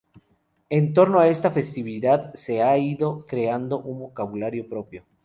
En 0.71 0.95
torno 0.95 1.19
ha 1.19 1.27
esta 1.27 1.51
festividad 1.51 2.33
se 2.33 2.63
ha 2.63 2.75
ido 2.75 3.27
creando 3.27 3.77
un 3.81 3.99
vocabulario 3.99 4.67
propio. 4.67 5.05